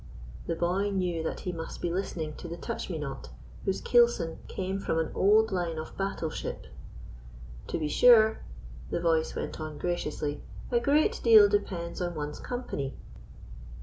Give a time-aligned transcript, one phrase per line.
[0.47, 3.29] The boy knew that he must be listening to the Touch me not,
[3.65, 6.65] whose keelson came from an old line of battle ship.
[7.67, 8.39] "To be sure,"
[8.89, 10.41] the voice went on graciously,
[10.71, 12.95] "a great deal depends on one's company."